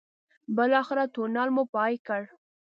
بالاخره 0.55 1.03
تونل 1.13 1.49
مو 1.55 1.63
پای 1.73 1.93
کړ. 2.07 2.21